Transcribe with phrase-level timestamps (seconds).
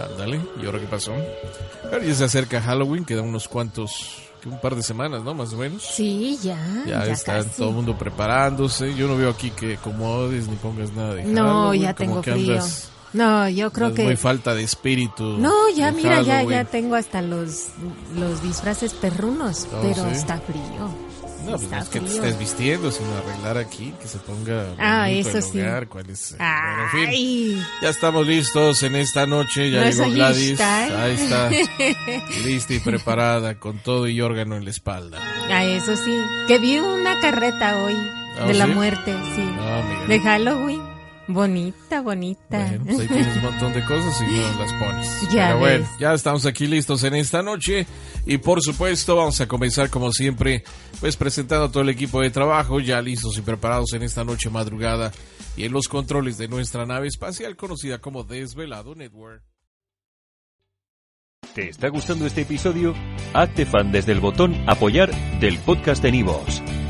[0.00, 1.12] Ándale, ¿y ahora qué pasó?
[1.90, 4.16] Pero ya se acerca Halloween, quedan unos cuantos,
[4.46, 5.34] un par de semanas, ¿no?
[5.34, 5.82] Más o menos.
[5.82, 6.58] Sí, ya.
[6.86, 7.50] Ya, está casi.
[7.58, 8.94] todo el mundo preparándose.
[8.94, 12.22] Yo no veo aquí que acomodes ni pongas nada de No, Halloween, ya como tengo
[12.22, 12.52] que frío.
[12.54, 14.04] andas- No, yo creo que...
[14.04, 15.24] muy falta de espíritu.
[15.38, 16.58] No, ya, mira, ya, Halloween.
[16.58, 17.68] ya tengo hasta los,
[18.16, 20.10] los disfraces perrunos, Oh, pero ¿sí?
[20.12, 21.07] está frío.
[21.48, 25.10] No, pues no es que te estés vistiendo, sino arreglar aquí, que se ponga Ah,
[25.10, 25.58] eso el sí.
[25.88, 27.64] cuál es- bueno, en fin.
[27.82, 30.48] Ya estamos listos en esta noche, ya No llegó Gladys.
[30.50, 31.02] lista.
[31.04, 31.50] Ahí está,
[32.44, 35.18] lista y preparada, con todo y órgano en la espalda.
[35.50, 36.16] ah, eso sí.
[36.46, 37.94] Que vi una carreta hoy
[38.40, 38.72] ¿Ah, de la sí?
[38.72, 39.42] muerte, sí.
[39.60, 39.82] Ah.
[40.06, 40.87] De Halloween.
[41.28, 42.58] Bonita, bonita.
[42.58, 45.20] Bueno, pues ahí tienes un montón de cosas y no las pones.
[45.30, 45.98] Ya Pero bueno, ves.
[46.00, 47.86] ya estamos aquí listos en esta noche
[48.24, 50.64] y por supuesto vamos a comenzar como siempre
[51.00, 54.48] pues presentando a todo el equipo de trabajo ya listos y preparados en esta noche
[54.48, 55.12] madrugada
[55.54, 59.42] y en los controles de nuestra nave espacial conocida como Desvelado Network.
[61.54, 62.94] ¿Te está gustando este episodio?
[63.34, 65.10] Hazte fan desde el botón Apoyar
[65.40, 66.62] del podcast de Nivos.